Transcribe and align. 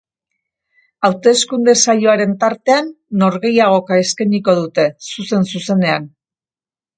Hauteskunde 1.09 1.75
saioaren 1.85 2.33
tartean, 2.43 2.89
norgehiagoka 3.25 3.99
eskainiko 4.07 4.57
dute, 4.61 4.87
zuzen-zuzenean. 5.11 6.11